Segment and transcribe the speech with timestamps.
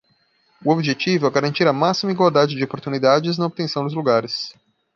[0.65, 4.51] O objetivo é garantir a máxima igualdade de oportunidades na obtenção dos lugares.